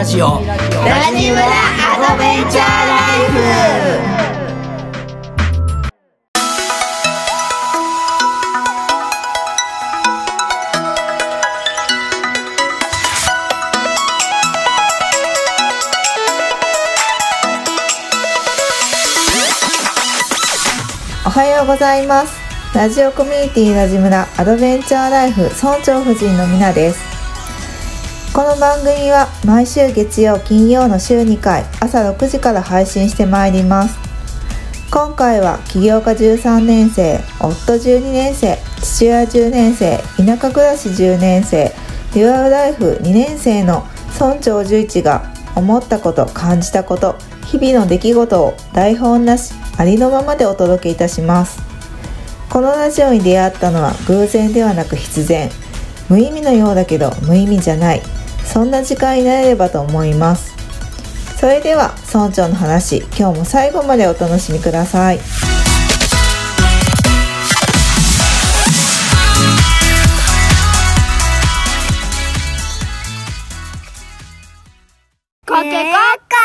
[0.00, 0.26] ラジオ。
[0.26, 0.56] ラ
[1.14, 3.38] ジムラアドベンチャーライフ
[21.26, 22.40] おはようございます
[22.74, 27.09] ラジオコミュニティラジムラアドベンチャーライフ村長夫人のみなです
[28.32, 33.98] この番組は毎週月曜金曜の週2回朝6時から配信してまいります。
[34.88, 41.72] 今回は起業家13年生夫12年生父親10年生田舎暮らし10年生
[42.14, 45.24] デュアルライフ2年生の村長11が
[45.56, 47.16] 思ったこと感じたこと
[47.46, 51.60] 日々の出来事を台本なしありのままでお届けいたします。
[52.48, 55.50] このラジオに出会ったのは偶然ではなく必然。
[56.08, 58.02] 無意味のようだけど無意味じゃない。
[58.52, 60.52] そんな時間になれればと思います。
[61.38, 65.18] それでは村長の話今日も最後までお楽しみください。
[75.46, 75.92] コケコッ
[76.28, 76.36] カ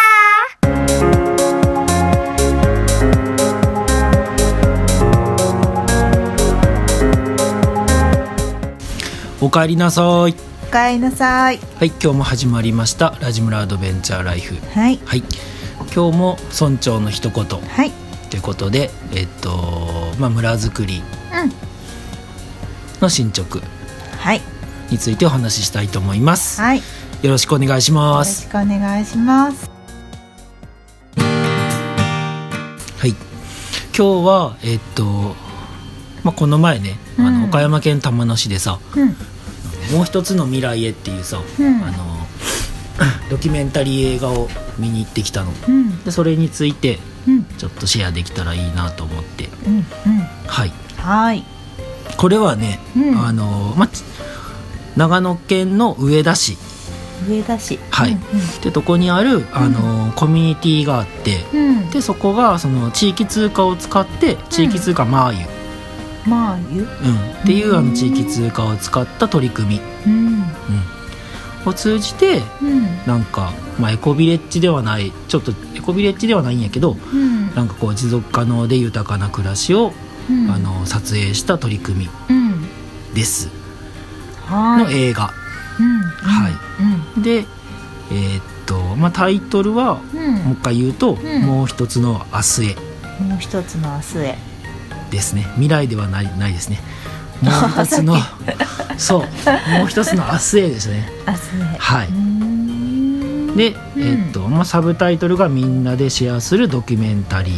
[9.42, 10.36] おかえりなさい。
[10.55, 11.60] おかえりなさい。
[11.78, 13.16] はい今日も始まりました。
[13.22, 14.56] ラジムラアドベンチャーライフ。
[14.78, 15.00] はい。
[15.06, 15.24] はい。
[15.96, 17.46] 今日も村長の一言。
[17.46, 17.92] はい。
[18.30, 21.02] ということでえっとまあ村づくり
[23.00, 23.62] の進捗
[24.18, 24.42] はい。
[24.92, 26.60] についてお話ししたいと思います。
[26.60, 26.80] はい。
[26.80, 26.84] よ
[27.24, 29.70] よろしくお願いしまろすしくお願いします。
[32.98, 33.12] はい。
[33.98, 35.38] 今日はえっと
[36.26, 37.40] まあこの前ねあうん。
[37.44, 39.16] の岡山県玉野市でさうん
[39.92, 41.84] もう一つの未来へっていうさうん。
[41.84, 42.28] あの
[43.30, 45.52] ドキュメンタリー映画を見に行ってきたの。
[45.68, 46.04] うん。
[46.04, 47.46] でそれについてうん。
[47.58, 49.50] ちょっとシェアできたらいいなと思って。
[49.68, 49.84] うんうん。
[50.48, 50.72] はい。
[50.98, 51.44] はい。
[52.18, 53.26] これはね、うん。
[53.26, 54.04] あのまち
[54.96, 56.58] 長野県の上田市。
[57.28, 57.80] 上田市。
[57.90, 58.14] はい。
[58.14, 58.18] っ
[58.62, 61.90] てとこにあるあの、コミュニティがあってうんうん。
[61.90, 65.48] でそこがその地域通貨を使って地域通貨マーユ、
[66.26, 66.86] まあゆう。
[66.86, 66.88] ん。
[66.88, 70.28] っていうあの地域通貨を使った取り組み、うん。
[70.28, 70.44] うん。
[71.66, 73.06] を通じてうん。
[73.06, 77.54] なんか、まあ、エコビレッジではないちょっとエコビレッジではないんやけどうん。
[77.56, 79.92] なんかこう持続可能で豊かな暮らしを、
[80.30, 80.50] うん。
[80.52, 82.62] あの撮影した取り組うん。
[82.62, 82.68] み
[83.16, 83.50] です。
[84.48, 84.84] はい。
[84.86, 85.32] の映画、
[85.80, 86.02] うん。
[86.02, 86.50] は
[87.18, 87.22] い。
[87.22, 87.46] で
[88.12, 91.42] えーっと、まあ、タイトルはもう一回言うと「ん。
[91.44, 92.76] もう一つの明日へ。
[93.24, 94.38] もう一つの明日へ」
[95.12, 95.46] ですね。
[95.54, 96.80] 未来ではないないですね。
[97.42, 98.16] もう一つの
[98.98, 99.20] そう。
[99.78, 101.10] もう一つの明日へですね。
[101.28, 101.40] 明日
[101.74, 101.78] へ。
[101.78, 102.08] はい。
[102.08, 102.14] で、
[103.96, 104.02] うん。
[104.02, 107.56] えーっとまあ、サブタイトルが「みんなでシェアするドキュメンタリー」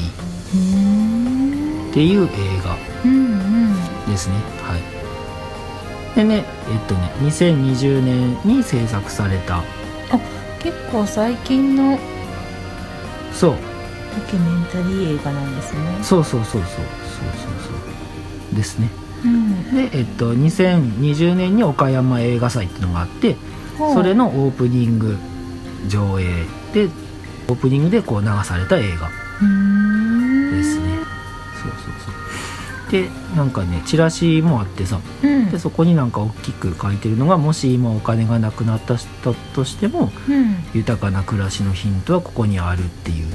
[1.91, 2.27] っていう映
[2.63, 2.75] 画。
[3.05, 3.75] うんうん。
[4.09, 4.35] ですね。
[4.63, 4.81] はい。
[6.15, 9.61] でねえっとね2020年に制作された。
[10.63, 11.97] 結構最近の
[13.33, 13.51] そう。
[13.51, 15.79] ドキュメンタリー映画なんですね。
[16.01, 18.55] そうそうそうそうそうそうそう。
[18.55, 18.89] ですね。
[19.25, 19.75] うん。
[19.75, 23.35] でえっと2020年に岡山映画祭っていうのがあって
[23.77, 25.17] それのオープニング
[25.87, 26.89] 上映で
[27.47, 29.09] オープニングでこう流された映画。
[29.09, 30.97] ですね。
[31.61, 32.91] そうそうそう。
[32.91, 35.51] でなんかねチラシもあってさうん。
[35.51, 40.55] でそこになんか大きく書いてるのがもし今お金がなくなった人としてもうん。
[40.73, 43.27] 豊かな暮らしのヒントはここにあるっていう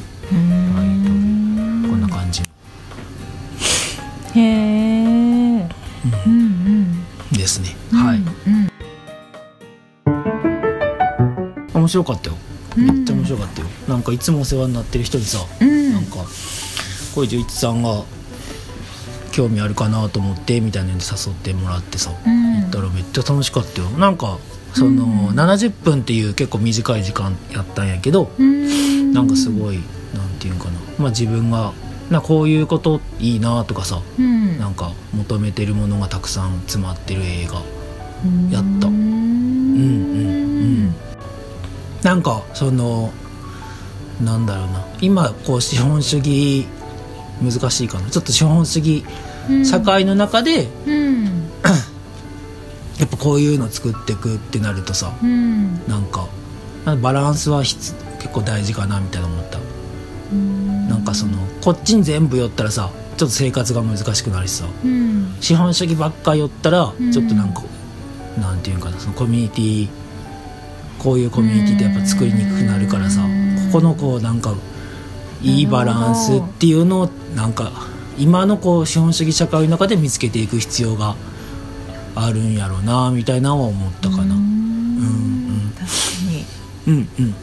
[4.34, 5.68] へえ
[6.26, 7.04] うんうん。
[7.32, 8.18] ですね、はい。
[8.18, 8.72] うん
[11.74, 12.36] 面白かったよ。
[12.76, 12.86] うん。
[12.86, 15.92] めっちゃ面白かったよ、なんかいつもお世話になってる人にさ、うん。
[15.92, 16.18] なんか
[17.14, 18.04] 小池一さんが
[19.32, 22.60] 興味あるかなと思ってみたいなので誘ってもらってさ、うん。
[22.62, 23.88] 行ったらめっちゃ楽しかったよ。
[23.90, 24.38] なんか
[24.74, 25.28] その、うん。
[25.30, 29.12] 70分っていう結構短い時間やったんやけど、うん。
[29.12, 29.80] なんかすごい
[30.14, 30.72] なんていうんかな。
[30.98, 31.72] まあ自分が
[32.10, 34.58] なこういうこといいなとかさうん。
[34.58, 37.54] なんか求めてるものがたくさん詰まってる映画
[38.50, 38.88] やった。
[38.88, 40.94] うんうんうん。
[42.02, 43.12] なんかその
[44.22, 44.86] なんだろうな。
[45.00, 46.66] 今こう資本主義
[47.42, 48.10] 難しいかな。
[48.10, 49.04] ちょっと資本主義
[49.48, 49.66] うん。
[49.66, 51.24] 社会の中でうん。
[52.98, 55.86] やっぱこういうの作っていくってなるとさうん。
[55.88, 56.28] なんか
[57.00, 59.58] バランスは必結構大事かなみたいな思った
[61.02, 65.36] なんかそのこっちに全部寄ったらさちょっと生活が難しくなるしさうん。
[65.40, 67.10] 資本主義ばっか寄ったらうん。
[67.10, 67.62] ちょっとなんか、
[68.38, 69.88] なんていうんかなそのコミュニティ
[71.00, 73.22] こういうコミュニティってやっぱ作りにくくなるからさ
[73.72, 74.54] ここのこうなんか
[75.42, 77.72] いいバランスっていうのをなんか
[78.16, 81.16] 今のこう資本主義社会の中で見つけていく必要が
[82.14, 84.22] あるんやろうなみたいなのは思ったかな。
[84.22, 85.72] うんうん。
[85.74, 85.86] 確か
[86.30, 86.62] に。
[86.86, 87.34] うんうん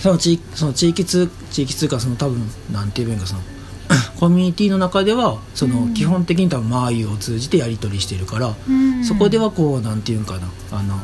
[0.00, 2.40] その地域その地域通地域通貨その多分
[2.72, 3.40] なんて言えばいいんかその
[4.18, 8.54] コミュニティの中ではその基本的に多分マーユを通じてやり取りしてるから、
[9.02, 11.00] そこではこうなんていうんかなあの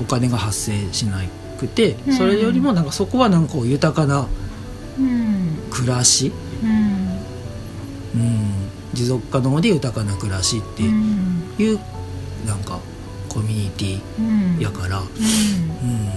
[0.00, 1.22] お金が発生しな
[1.58, 2.16] くてうん。
[2.16, 4.26] それよりもなんかそこはなんかこう豊かな
[4.98, 5.56] うん。
[5.70, 6.32] 暮らし、
[6.62, 8.20] うん。
[8.20, 8.52] うん、
[8.92, 11.44] 持続可能で豊かな暮らしってうん。
[11.58, 11.78] いう
[12.46, 12.78] なんか
[13.28, 15.06] コミュニティうんやから、うん。
[15.06, 16.10] うん、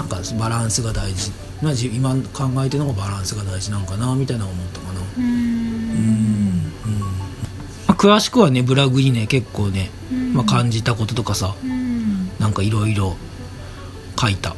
[0.00, 1.30] なんかバランスが大事。
[1.60, 5.00] まあじ今考えてるのがバランスが大事なんかなみたいな思ったかな。
[5.00, 5.24] ううん。
[5.26, 6.72] ん、
[7.86, 9.90] まあ、詳しくはねブログにね結構ね、
[10.32, 12.30] まあ、感じたこととかさうん。
[12.38, 13.14] なんかいろいろ
[14.18, 14.56] 書いた。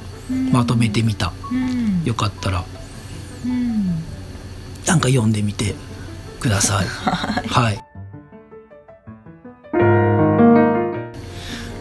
[0.53, 1.33] まとめてみた。
[1.51, 2.05] うん。
[2.05, 2.65] よかったら。
[3.45, 3.87] うん。
[4.87, 5.75] なんか読んでみて
[6.39, 6.87] ください。
[7.51, 7.83] はい。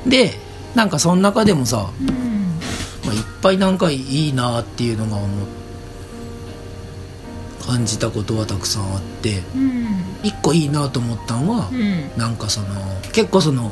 [0.09, 0.33] で
[0.73, 2.20] なんかその中でもさ、うん
[3.41, 5.47] ぱいなんかいいなっていうのが思っ
[7.61, 9.87] 感じたことはたくさんあってうん。
[10.23, 12.11] 一個いいなと思ったんは、うん。
[12.17, 12.67] なんかその
[13.13, 13.71] 結構その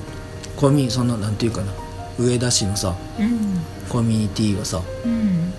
[0.56, 1.74] コミそのなんていうかな
[2.18, 3.60] 上田市のさうん。
[3.90, 5.54] コミュニティはさうん。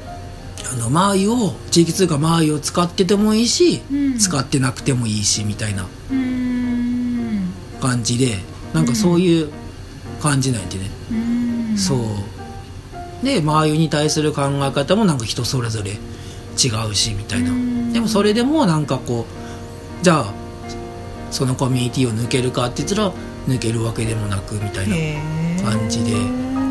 [0.72, 4.18] あのマーユを地域通貨マーユを使っててもいいし、うん。
[4.18, 7.52] 使ってなくてもいいしみたいなうん。
[7.80, 8.38] 感じで
[8.72, 9.50] なんかそういう
[10.22, 11.76] 感じなんやてね、うん。
[11.76, 11.98] そう
[13.22, 15.96] でマーユに対する考え方もなんか人それぞれ違
[16.90, 17.92] うしみたいな、うん。
[17.92, 19.26] でもそれでもなんかこ
[20.00, 20.34] うじゃあ
[21.30, 23.12] そのコミュニティを抜けるかって言ったら
[23.46, 26.12] 抜けるわけでもなくみたいな感じで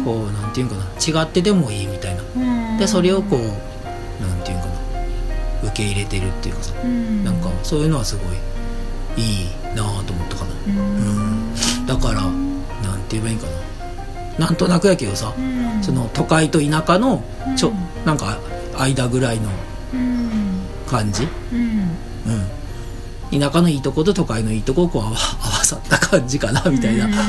[0.04, 2.24] こうなんていうんかな違っててもいいみたいな。
[2.36, 2.78] うん。
[2.78, 3.40] でそれをこう
[4.22, 4.74] なんていうんかな
[5.64, 6.74] 受け入れてるっていうかさ。
[6.84, 7.24] うん。
[7.24, 8.26] なんかそういうのはすごい
[9.22, 10.52] いいなぁと思ったかな。
[10.52, 11.86] ううんん。
[11.86, 13.69] だからなんて言えばいいんかな
[14.40, 15.84] なんとなくやけどさうん。
[15.84, 17.24] その都会と田舎の
[17.58, 17.76] ちょうん
[18.06, 18.40] なんか
[18.78, 19.50] 間ぐらいの
[19.94, 20.62] うん。
[20.88, 21.28] 感じ？
[21.52, 21.60] うん。
[23.32, 23.40] うん。
[23.40, 27.06] 田舎のいいとこと都会のいいとこをこう合わ合わさった感じかなみたいな。
[27.06, 27.12] うん。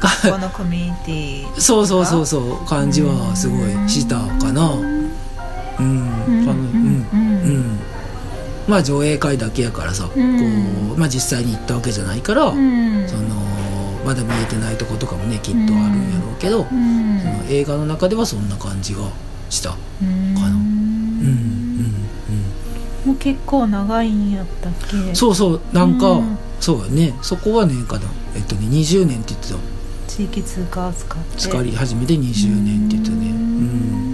[0.00, 4.70] このコミュニティそうそうそうそう感じはすごいしたかな。
[4.70, 5.10] うん。
[5.78, 6.46] うん。
[6.46, 6.52] かな。
[6.52, 7.06] うん。
[7.12, 7.20] うん。
[7.44, 7.80] うん。
[8.68, 10.38] まあ上映会だけやからさ、うん。
[10.88, 13.08] こうまあ、実際に行ったわけじゃないから、うん。
[13.08, 13.29] その
[14.10, 17.20] まだ見えてないとことかもねきっとあるんやろうけど、うん。
[17.20, 19.02] その映画の中ではそんな感じが
[19.48, 20.34] したうん。
[20.34, 20.54] かなうん。
[20.56, 21.94] うん。
[23.06, 24.96] もう結構長いんやったっけ？
[24.96, 26.38] うんそうそうなんか、うん。
[26.58, 27.14] そうやね。
[27.22, 28.02] そこはねかな
[28.34, 29.56] えっとね20年って言ってた。
[30.08, 31.38] 地域通貨を使って。
[31.38, 33.30] 使い始めて20年って言ってたね。
[33.30, 34.09] ううん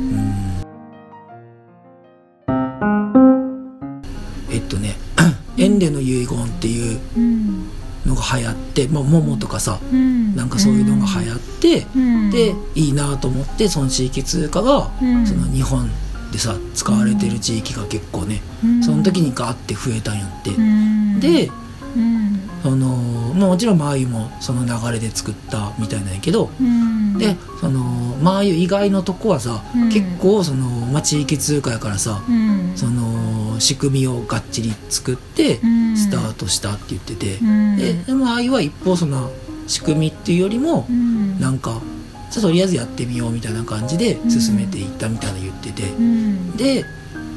[8.35, 10.35] 流行って、まあ、モモとかさうん。
[10.35, 12.31] なんかそういうのが流行って、うん。
[12.31, 15.27] でいいなと思ってその地域通貨が、うん。
[15.27, 15.89] その日本
[16.33, 18.83] でさ使われてる地域が結構ね、うん。
[18.83, 21.21] その時にガーって増えたんやって、うん。
[21.21, 21.51] で
[21.97, 22.41] うん。
[22.63, 22.87] その
[23.35, 27.17] まあもちろんマーユもその流れで作ったみたいなんやけど、うん。
[27.19, 27.81] でその
[28.23, 29.89] マーユ以外のとこはさ、うん。
[29.89, 32.73] 結構その、まあ、地域通貨やからさ、うん。
[32.75, 33.16] その
[33.61, 35.97] 仕組みをがっちり作ってうん。
[35.97, 37.77] スタートしたって言ってて、うん。
[37.77, 39.31] ででもああいうは一方その
[39.67, 41.41] 仕組みっていうよりも、うん。
[41.41, 41.81] なんか
[42.31, 46.57] じゃあとりあえずやってみようみたいな感じで進めていったみたいな言ってて、うん。
[46.57, 46.85] で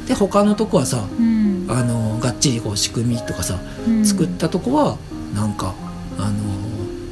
[0.07, 1.67] で他のとこはさうん。
[1.69, 4.05] あのがっちりこう仕組みとかさうん。
[4.05, 4.97] 作ったとこは
[5.35, 5.73] なんか
[6.17, 6.37] あの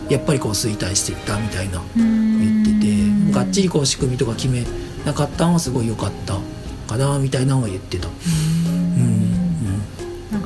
[0.09, 2.63] やっぱりこう衰退していったみたいなうん。
[2.63, 2.87] 言ってて。
[3.31, 4.63] がっちりこう仕組みとか決め
[5.05, 6.39] なかったんはすごい良かった
[6.87, 8.07] かなみたいなのは言ってた。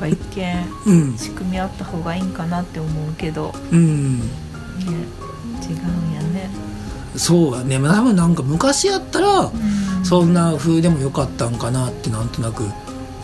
[0.02, 4.18] か一見仕組みあった方がいいんかなって思うけど、うん。
[4.18, 4.24] ね、
[5.62, 6.50] 違うんやね、
[7.16, 7.78] そうやね。
[7.78, 10.04] まあ多分なんか昔やったらうん。
[10.04, 12.64] そんな風でもよかったんかなってなんとなく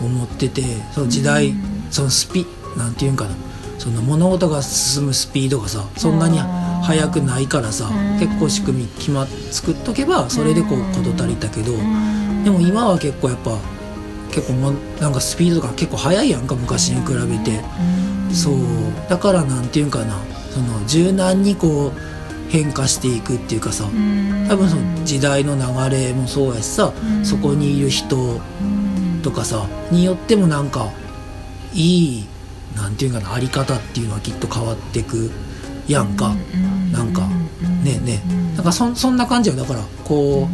[0.00, 1.86] 思っててその時代、うん。
[1.90, 3.30] そのスピなんていうんかな。
[3.78, 8.20] その物事が進むスピードがさそんなに速くないからさうん。
[8.20, 12.44] 結構仕組み決まっ作っとけばそれでこう事足りたけどうん。
[12.44, 13.58] でも今は結構やっぱ
[14.30, 17.60] 結構もうなんかスピードが結構速いやんか昔に比べて。
[18.28, 18.34] うん。
[18.34, 18.54] そう。
[19.08, 20.18] だからなんていうんかな。
[20.50, 23.84] その柔軟にこう変化していくっていうかさ。
[23.84, 24.46] うん。
[24.48, 26.92] 多分その時代の流れもそうやしさ。
[27.02, 27.24] うん。
[27.24, 29.20] そこにいる人うん。
[29.22, 29.66] とかさ。
[29.90, 30.90] によってもなんか
[31.74, 32.26] いい
[32.76, 35.30] なんていうかなあり方っていうのはきっと変わってく
[35.86, 36.34] やんか。
[36.54, 36.92] うん。
[36.92, 37.22] なんか
[37.62, 37.84] うん。
[37.84, 38.22] ねえね
[38.54, 38.56] え。
[38.56, 39.56] なんかそんそんな感じよ。
[39.56, 40.48] だからこ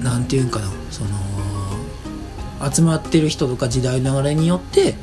[0.00, 0.66] うなんていうんかな
[2.72, 4.98] 集まってる人とか時代の流れによってこ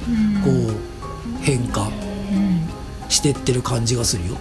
[0.50, 1.90] う変化
[3.10, 4.38] してってる感じがするよ。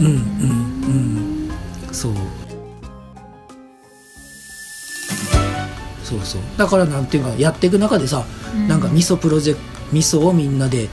[0.00, 0.06] うん。
[0.06, 1.50] うんうん
[1.92, 2.12] そう。
[6.02, 6.42] そうそう。
[6.56, 8.24] だからなんていうかやっていく中でさ、
[8.68, 10.88] なんか味噌プロジェクト味噌をみんなで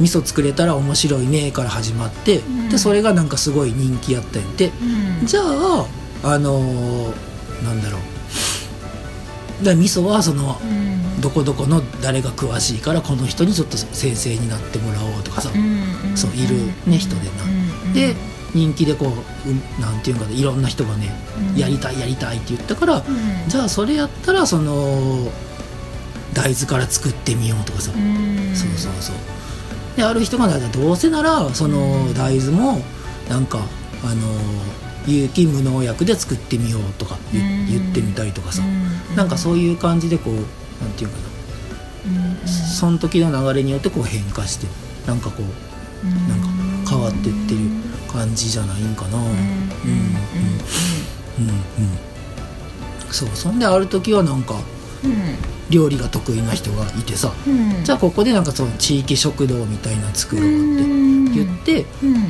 [0.00, 2.68] 味噌作れたら面白いねから始まって、ん。
[2.68, 4.70] でそれがなんかすごい人気やったんやって、
[5.24, 5.86] じゃあ
[6.24, 8.00] あのーなんだろう
[9.62, 10.60] だ味噌はその
[11.20, 15.50] どこどこの誰が詳しいからこの人にちょっと先生になってもらおうとかさ、
[16.14, 18.14] そういるね人でな、で
[18.54, 21.10] 人気でこううなんていうかないろんな人がね、
[21.56, 23.02] やりたいやりたいって言ったから、
[23.48, 25.30] じゃあそれやったらその
[26.34, 29.16] 大豆から作ってみようとかさ、そうそうそう。
[29.96, 32.80] である人がどうせならその大豆も
[33.28, 33.58] なんか
[34.04, 34.28] あの
[35.08, 37.66] 有機無農薬で作ってみようとか言,、うん。
[37.66, 38.62] 言ってみたりとかさ、
[39.16, 44.66] なんかそういう感じでこうなんていうかな、その時の流れによってこう変化して
[45.06, 47.60] なんかこうなんか変わってってる
[48.10, 49.18] 感じじゃないんかな。
[49.18, 49.24] うん。
[49.24, 49.30] うん。
[51.38, 51.48] うん。
[51.48, 51.98] うん。
[53.10, 53.28] そう。
[53.34, 54.54] そんである時はなんか
[55.70, 57.32] 料理が得意な人がいてさ、
[57.84, 60.48] じゃあここでなんかその地域食堂みたいなの作ろうっ
[61.30, 61.84] て言って、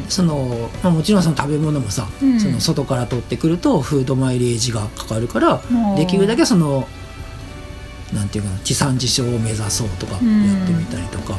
[0.09, 2.40] その、まあ、もちろんその食べ物もさ、うん。
[2.40, 5.75] その外から取ってくるとフードマイレージがかかるから、う。
[5.75, 6.88] んできるだけその
[8.12, 10.64] なんていうかな地産地消を目指そうとかやうん。
[10.64, 11.38] ってみたりとか、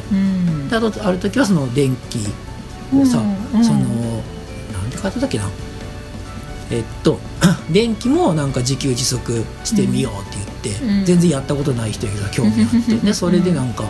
[0.70, 2.18] であとある時はその電気
[2.96, 3.22] をさ、
[3.54, 3.64] うん。
[3.64, 5.50] そのなんて書いてたっけな。
[6.70, 7.18] えっと
[7.72, 11.04] 電気もなんか自給自足してみようって言って、うん。
[11.04, 12.94] 全然やったことない人やけど興味あって。
[13.06, 13.84] でそれでなんか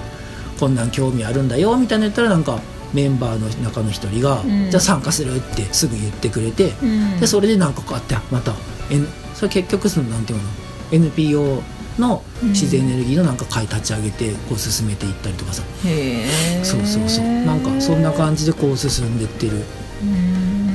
[0.58, 2.60] こんなん興味あるんだよみたいなの言ったらなんか
[2.92, 4.70] メンバーの中の一人が、うん。
[4.70, 6.72] じゃあ参加するってすぐ言ってくれて、
[7.20, 8.54] でそれでなんかこうやってまた、
[8.90, 10.44] N、それ結局そのなんていうの
[10.92, 11.62] ？NPO
[11.98, 16.64] の自然エネルギーのなんか会立ち上げてこう進めていったりとかさ、へえ。
[16.64, 17.24] そうそうそう。
[17.44, 19.62] なんかそんな感じでこう進んでってる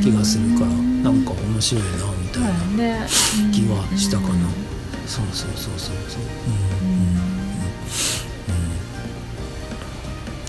[0.01, 1.89] 気がするからなんか面白いな。
[1.89, 3.07] みたいなね。
[3.53, 4.29] 気はしたかな、
[5.07, 6.21] そうそうそうそうそう。
[6.47, 6.89] うん。
[6.89, 6.95] うん。
[6.95, 7.19] うん。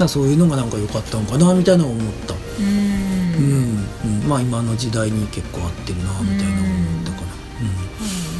[0.00, 2.34] うんそういうのがなんか良かったのかなみたいなのを思った。
[2.34, 2.66] うん。
[2.66, 7.26] うん、うん、まあ今の時代に結構合ってるなみたいな思ったかな。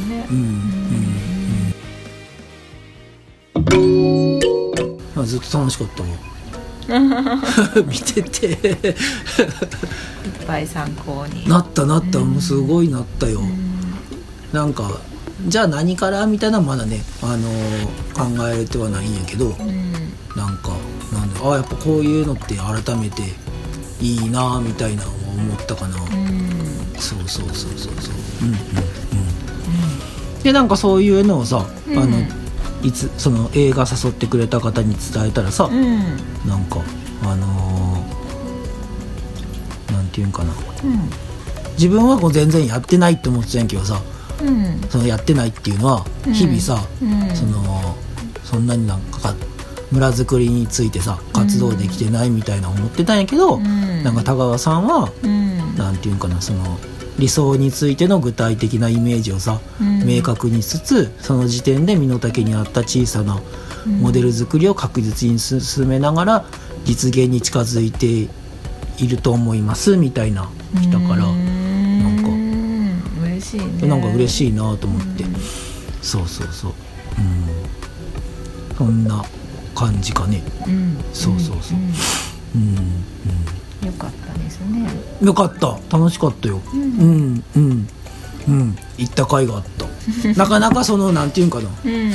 [0.07, 0.27] ね。
[0.29, 0.37] うん。
[0.37, 0.43] うん。
[3.55, 3.83] うん。
[5.15, 5.21] うん。
[5.21, 6.09] あずっと楽しかったわ。
[7.85, 8.95] 見てて
[10.27, 11.47] いっぱい参考に。
[11.47, 12.19] なったなった。
[12.19, 13.41] もうすごいなったよ、
[14.53, 14.99] なんか
[15.47, 19.91] じゃあ何からみたいなまだね、あのー考えてはないんやけどうん。
[20.35, 20.69] なんか
[21.13, 23.21] なんだあやっぱこういうのって改めて
[24.01, 26.99] いいなみたいなのを思ったかな、うん。
[26.99, 28.13] そうそうそうそうそう。
[28.41, 28.53] うんうん。
[28.53, 28.55] う
[30.39, 30.43] ん。
[30.43, 31.97] でなんかそういうのをさ、うん。
[31.99, 32.17] あの
[32.83, 36.17] いつその映画誘ってくれた方に伝えたらさ、うん。
[36.47, 36.81] なんか
[37.23, 37.76] あのー
[40.17, 40.53] なんていうんかな。
[41.73, 44.01] 自分はこう全然やってないって思ってたんやけどさ
[44.41, 44.81] うん。
[44.89, 46.33] そのやってないっていうのはうん。
[46.33, 47.35] 日々さ、うん。
[47.35, 47.95] その
[48.43, 49.35] そんなになんかか
[49.91, 54.03] 村づくりについてさ活動できてないみたいな思ってたんやけど、うん。
[54.03, 55.75] なんか田川さんはうん。
[55.75, 56.79] なんていうんかなその
[57.19, 60.05] 理想についての具体的なイメージをさ、うん。
[60.05, 63.39] 明確にしつつその時点で身の丈に合った小さな
[63.85, 66.45] モデル作りを確実に進めながら
[66.85, 68.27] 実現に近づいて
[68.97, 70.49] いると思いますみたいな
[70.81, 71.31] 来たから、な
[72.09, 73.23] んか。
[73.23, 73.87] 嬉しいね。
[73.87, 75.23] なんか嬉いしいなと思って、
[76.01, 76.73] そうそうそう。
[77.19, 78.75] うん。
[78.77, 79.23] そんな
[79.75, 80.41] 感じかね。
[80.67, 80.97] うん。
[81.13, 81.77] そうそうそう。
[82.55, 83.03] うん
[83.81, 84.89] うん、よかったですね。
[85.21, 85.77] うん、よかった。
[85.95, 86.61] 楽しかったよ。
[86.73, 86.81] うん。
[86.81, 87.87] うんうん。
[88.47, 88.77] うん。
[88.97, 89.85] 行った甲斐があった。
[90.35, 91.69] なかなかそのなんていうんかな。
[91.85, 92.11] うん。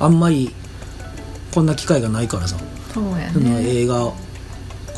[0.00, 0.54] あんまり
[1.52, 2.56] こんな機会がないからさ。
[2.94, 4.12] そうやそのね映画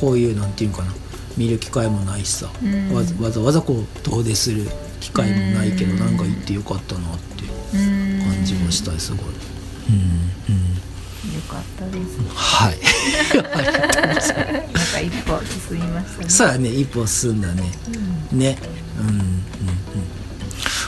[0.01, 0.93] こういうなんていうんかな
[1.37, 2.93] 見る機会もないしさ、うん。
[2.95, 4.67] わざわざわざこう遠出する
[5.01, 8.21] 機会もないけど、うんなんか行ってよかったなってうん。
[8.35, 9.95] 感じましたすごい、うん。
[10.55, 10.59] う
[11.29, 12.19] ん、よかったです。
[12.35, 12.79] はい。
[13.37, 13.45] なん
[14.73, 16.29] か一歩進みましたね。
[16.29, 17.71] そうやね一歩進んだね。
[18.33, 18.39] うん。
[18.39, 18.59] ね。
[18.99, 19.25] うんうんうん。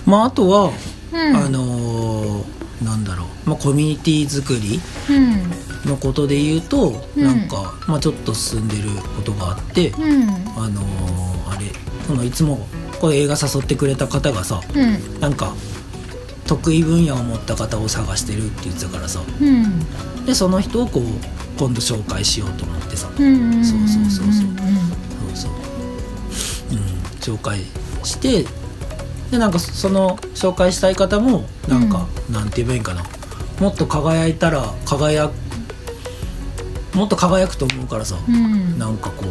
[0.06, 0.72] まああとは、
[1.12, 1.36] うん。
[1.36, 4.80] あのーなんだろう、まあ、コミュニティ作り。
[5.08, 5.52] うん
[5.84, 7.24] のことで言うと、うん。
[7.24, 10.28] なんか、まあ、ちょっと進んでることがあって、うん。
[10.56, 11.66] あのーあれ
[12.06, 12.66] そのいつも
[13.00, 15.20] これ映画誘ってくれた方がさうん。
[15.20, 15.54] なんか
[16.46, 20.24] 得意分野を持った方を探してるって言ってたからさうん。
[20.24, 21.02] でその人をこう
[21.58, 24.50] 今度紹介しようと思ってさうんそうそうそうそうう。
[24.50, 25.52] んそうそう、
[26.72, 27.60] うん、紹介
[28.04, 28.44] して
[29.30, 33.02] でなんかその紹介したい方もなんか、なんて言えばいいんかな。
[33.60, 35.30] もっと輝いたら輝
[36.94, 38.78] もっと輝くと思うからさ、うん。
[38.78, 39.28] なんかこう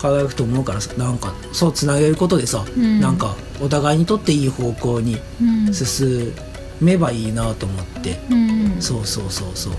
[0.00, 3.00] 輝くと思うからさなんかそうつなげることでさ、うん。
[3.00, 5.74] なんかお互いにとっていい方向にうん。
[5.74, 6.32] 進
[6.80, 8.76] めばいいなと思って、うん。
[8.80, 9.74] そうそうそうそう。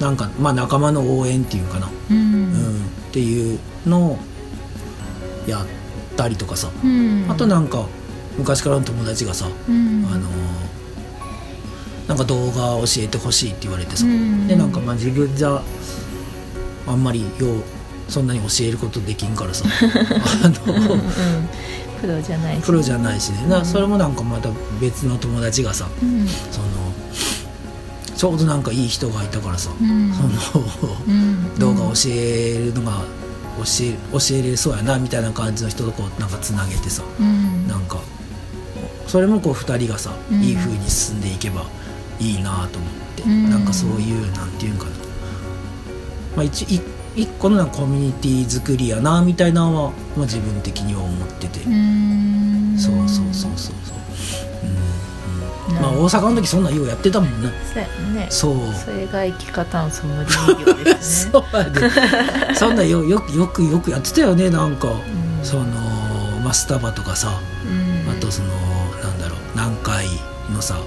[0.00, 2.52] なんかまあ仲間の応援っていうかな、ううん。
[2.52, 4.18] んっていうのを
[5.48, 5.66] やっ
[6.16, 7.26] たりとかさ、うん。
[7.28, 7.84] あとなんか
[8.36, 10.06] 昔からの友達がさ、うん。
[10.12, 10.28] あの
[12.08, 14.48] なんか動画教えてほしいって言われてさ、うん。
[14.48, 15.62] でなんかまあ自分じゃ
[16.86, 17.62] あんまりよう
[18.08, 19.64] そんなに教えることできんからさ。
[20.42, 21.08] あのうんうん。
[22.00, 22.62] プロじゃないし。
[22.62, 23.46] プロじゃないしね。
[23.46, 24.48] なそれもなんかまた
[24.80, 26.26] 別の友達がさうん。
[26.50, 26.66] その
[28.16, 30.12] ちょうどなんかいい人がいたからさ、うん。
[30.14, 30.64] その
[31.06, 31.58] うん。
[31.58, 33.02] 動画教えるのが
[33.58, 37.02] 教え教えれそうやなみたいな感じの人とこうなんかつなげてさ。
[37.20, 37.68] うん。
[37.68, 37.98] なんか
[39.06, 40.42] それもこう2人がさ、うん。
[40.42, 41.66] いい風に進んでいけば
[42.20, 43.50] いいなと思って、うん。
[43.50, 44.90] なんかそういうなんていうんかな、
[46.36, 46.82] まあ、一一
[47.16, 52.76] 一個のコミュニティ作りやなみたいなのは、まあ、自分的には思ってて、うん。
[52.78, 53.74] そうそうそうそう。
[53.84, 53.98] そう、
[54.62, 55.76] うん。
[55.76, 58.26] うん、まあ大阪の時そんなんようやってたもんねそうやね。
[58.30, 58.54] そう。
[58.72, 60.30] それが生き方のソムリ
[60.62, 61.32] エ業ですね。
[61.32, 61.44] そう
[62.54, 65.00] そんなんよよくよくよくやってたよねなんか、ん。
[65.42, 65.64] その
[66.44, 67.40] マスタバとかさ。
[67.66, 68.10] うん。
[68.12, 68.48] あとその
[69.02, 70.06] なんだろう南海
[70.52, 70.78] のさ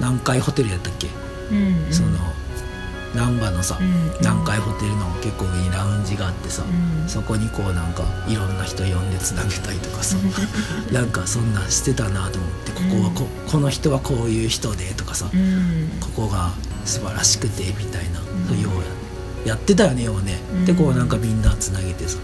[0.00, 1.08] 南海ホテルやったっけ、
[1.50, 1.92] うんうん。
[1.92, 2.18] その
[3.14, 7.08] 難波のさ、うん南海ホテルの結構上にラウンジがあってさ、うん。
[7.08, 10.16] そこにこうなんかいろんな人呼んでつなげたりとかさ
[10.92, 15.88] なんかそんなんしてたなと思ってここはこ,、この人はこういう人でとかさ、うん。
[16.00, 16.52] ここが
[16.84, 18.22] 素晴らしくてみたいな、ん。
[18.48, 20.64] そうようややってたよねようね、うん。
[20.64, 22.18] でこうなんかみんなつなげてさ。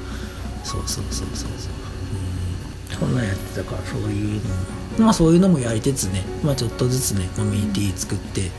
[0.64, 1.48] そうそうそうそうそう。
[2.92, 2.98] うん。
[2.98, 8.50] そんなんやってたからそういうのもまあそういうのもやりつつね、まあ、ちょっとずつねコミュニティ作って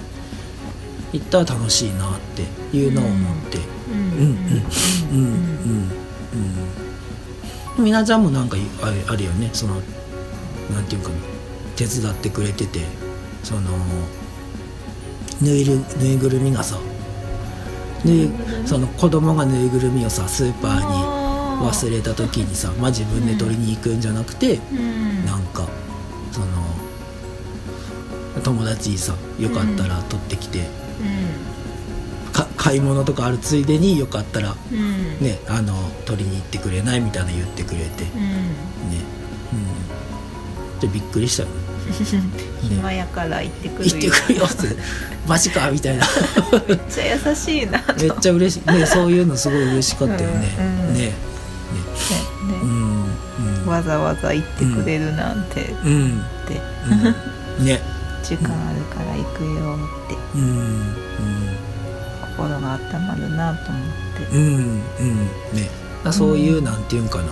[1.14, 2.20] いったら楽しいなっ
[2.72, 3.60] ていうのを思って。
[3.92, 4.00] うん。
[4.00, 4.64] うんうん
[5.12, 5.92] うんうん
[7.78, 7.84] うん。
[7.84, 8.62] みなちゃんもなんかい
[9.08, 9.50] あるよね。
[9.54, 9.76] その
[10.72, 11.16] なんていうかな。
[11.76, 12.82] 手伝ってくれてて
[13.44, 13.62] その
[15.42, 16.78] ぬいるぬいぐるみがさ
[18.06, 18.30] ぬい
[18.66, 25.26] その子供がぬいぐるみをさスーパーに忘れた時にさまあ自分で取りに行くんじゃなくて、うん。
[25.26, 25.68] なんか
[26.34, 26.48] その
[28.42, 30.68] 友達にさよかったら取ってきて、
[32.34, 34.56] か買い物とかあるついでによかったら
[35.22, 38.12] ねあの取りに行ってくれないみたいな言ってくれてね
[39.54, 39.60] うん。
[39.60, 39.62] う
[40.80, 41.56] んでびっくりしたよ ね。
[42.68, 44.76] 暇やから行ってくる行ってくるよって
[45.28, 46.06] マジかみたいな。
[46.68, 47.94] めっちゃ優しいなと。
[48.02, 48.72] めっちゃ嬉しい。
[48.72, 50.40] ねそういうのすごい嬉しかったよね。
[50.94, 51.14] ね
[53.74, 55.64] わざわざ行ってくれるなんて。
[55.64, 56.24] って、うん。
[57.60, 57.66] うん。
[57.66, 57.82] ね。
[58.22, 60.16] 時間あるから行くよって。
[60.36, 60.96] うん
[62.38, 64.36] 心が温まるなと思って。
[64.36, 64.46] うん。
[64.46, 64.58] うん。
[64.58, 65.26] うん。
[65.54, 65.70] ね。
[66.04, 67.26] だそういうなんていうんかな。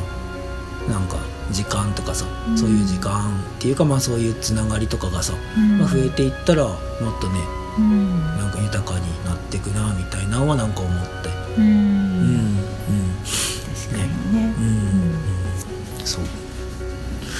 [0.89, 1.17] なんか
[1.51, 2.57] 時間とかさ、うん。
[2.57, 5.79] そういう時間っていうかまあそういうつながりとかがさ、うん。
[5.79, 6.77] まあ、増えていったらもっ
[7.21, 7.39] とね
[7.77, 8.19] うん。
[8.37, 11.29] なんか豊かになっていくなみたいなのはなんか思って。
[11.57, 11.63] うん、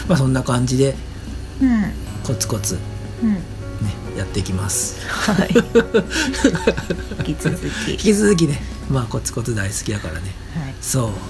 [0.08, 0.96] まあそんな感じで
[1.62, 1.92] うん。
[2.24, 2.78] コツコツ
[3.24, 3.34] うん。
[3.36, 3.42] ね
[4.18, 5.00] やっていきます。
[5.08, 5.50] はい。
[7.28, 7.92] 引き続き。
[7.92, 10.20] 引き続きねまあコツコツ大好きだからね。
[10.54, 10.76] はい。
[10.82, 11.12] そう。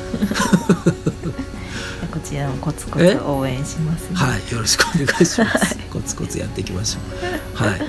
[2.12, 3.16] こちらもコツコえ？
[3.16, 4.16] ツ応援しますね。
[4.16, 5.78] はいよろしくお願いします。
[5.92, 7.00] コツコツやっていきましょ
[7.62, 7.64] う。
[7.64, 7.82] はい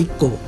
[0.00, 0.38] 一個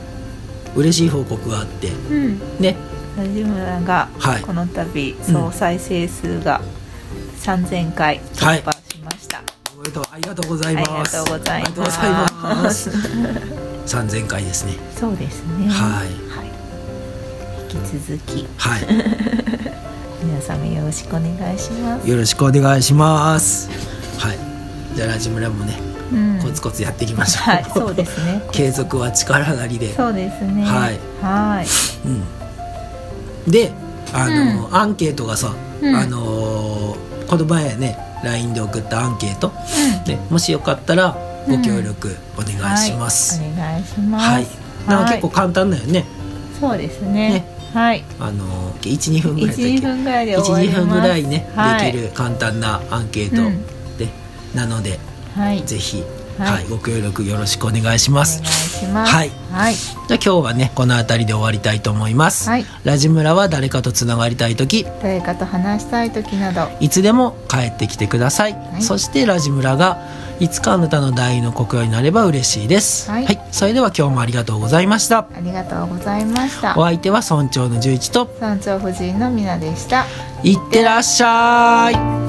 [0.75, 2.77] 嬉しい報告があって、うん、ね。
[3.17, 4.09] ラジ村が
[4.47, 6.63] この度、総再生数が
[7.43, 10.05] 3000回突破しました、はい、おめでとう。
[10.11, 10.89] ありがとうございます。
[10.91, 12.91] ありがとうございます。
[13.87, 14.77] 3000 回ですね。
[14.99, 15.69] そうですね。
[15.69, 16.47] はい、はい、
[17.75, 18.47] 引き続き。
[18.57, 18.83] はい。
[20.25, 22.09] 皆様よろしくお願いします。
[22.09, 23.69] よろしくお願いします。
[24.19, 24.39] はい。
[24.95, 25.92] じゃあラジ村もね
[26.43, 28.43] コツコツやっていきましょう、はいそうですね。
[28.53, 29.95] 継続は力なりで。
[29.95, 30.65] そうですね。
[30.65, 30.99] はい。
[31.23, 31.67] はい。
[33.47, 33.73] うん、で
[34.13, 35.97] あの、アンケートがさ、うん。
[35.97, 39.53] あのーこの前ね LINE で送ったアンケート、
[40.05, 41.17] でもしよかったら
[41.49, 44.27] ご協力お願いします、はい、お願いします。
[44.27, 44.47] はい、
[44.87, 45.09] なんかはい。
[45.13, 46.05] 結構簡単だよね。
[46.61, 47.31] そうですね。
[47.31, 47.47] ね。
[47.73, 48.05] はい。
[48.21, 50.79] あの12分ぐらいだっけ？12分ぐらいで終わります。
[50.79, 51.93] 12分ぐらいね、はい。
[51.93, 53.43] できる簡単なアンケート。
[53.43, 53.67] うん。
[53.97, 54.09] で、
[54.55, 55.01] なので
[55.37, 55.63] はい。
[55.65, 56.03] ぜひ、
[56.39, 56.53] はい。
[56.53, 56.67] はい。
[56.69, 58.41] ご協力よろしくお願いします。
[58.41, 59.13] お願いします。
[59.13, 59.31] はい。
[59.53, 59.75] はい。
[59.75, 62.67] じゃあ今日はねこの辺りで終わりたいと思います、はい。
[62.85, 64.87] ラジムラは誰かとつながりたい時。
[65.03, 66.71] 誰かと話したい時など。
[66.81, 68.83] いつでも帰ってきてください、い。
[68.83, 69.99] そしてラジムラが
[70.41, 73.11] いつかあなたの第二の国用になれば嬉しいです。
[73.11, 73.41] はい。
[73.53, 75.19] それでは今日もありがとうございました。
[75.19, 76.79] ありがとうございました。
[76.79, 78.35] お相手は村長の十一と。
[78.41, 80.07] 山頂夫人のみなでした。
[80.43, 82.22] いってらっしゃい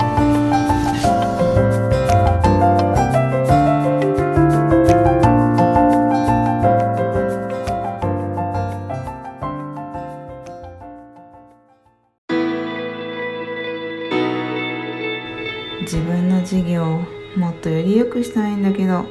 [15.84, 17.02] 自分の事業を
[17.38, 19.06] もっとより良くしたいんだけど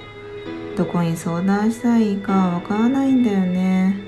[0.77, 4.01] どこに相談したらいいかわからないんだよね。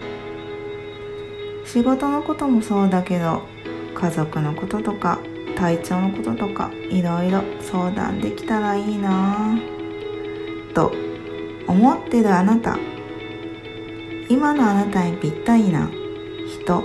[1.64, 3.42] 仕事のこともそうだけど
[3.94, 5.18] 家族のこととか
[5.56, 9.58] 体調のこととかいろいろ相談できたらいいな。
[10.74, 10.92] と
[11.66, 12.78] 思ってるあなた。
[14.28, 15.90] 今のあなたにぴったりな
[16.60, 16.82] 人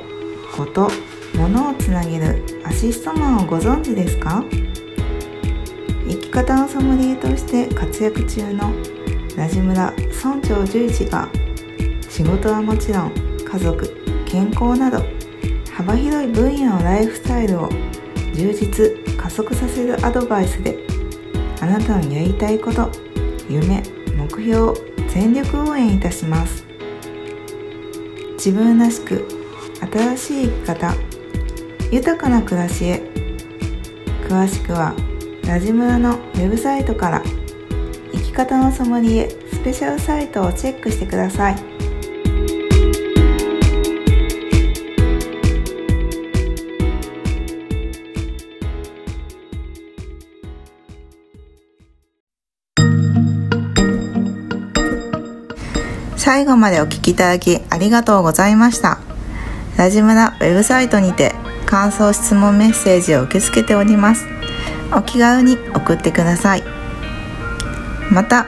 [0.56, 0.90] こと
[1.36, 4.44] 物をつなげるアシストマンをご存知ですか？
[6.40, 8.72] 方のソムリエとして活躍中の
[9.36, 11.28] ラジムラ村長十一が
[12.10, 13.12] 仕事はもちろん
[13.44, 15.04] 家族健康など
[15.74, 17.70] 幅広い分野のライフスタイルを
[18.34, 20.78] 充実加速させるアドバイスで
[21.60, 22.90] あなたのやりたいこと
[23.50, 23.84] 夢
[24.16, 24.74] 目標を
[25.10, 26.66] 全力応援いたします。
[28.36, 29.28] 自分らしく
[29.92, 30.94] 新しい生き方
[31.92, 33.04] 豊かな暮らしへ
[34.30, 34.96] 詳しくは
[35.50, 37.24] ラジムラのウェブサイトから
[38.14, 41.56] 生き方のソムリエスペシャルサイトをチェックしてください。
[56.16, 59.00] 最後までお聞きいただきありがとうございました。
[59.78, 61.34] ラジムラウェブサイトにて
[61.66, 64.39] 感想質問メッセージを受け付けております。
[64.94, 66.64] お気軽に送ってください。
[68.12, 68.48] また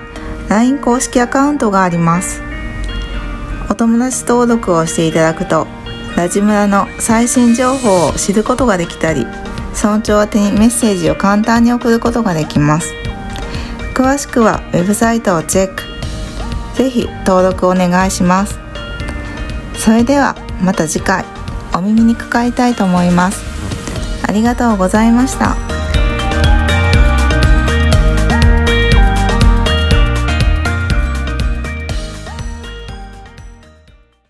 [0.50, 2.42] LINE 公式アカウントがあります。
[3.70, 5.68] お友達登録をしていただくと
[6.18, 9.26] ラジムラの最新情報を知ることができたり
[9.74, 12.94] 村長宛てにメッセージを簡単に送ることができます。
[13.94, 15.84] 詳しくはウェブサイトをチェック。
[16.76, 18.60] ぜひ登録お願いします。
[19.76, 21.24] それではまた次回
[21.74, 23.42] お耳にかかりたいと思います。
[24.28, 25.81] ありがとうございました。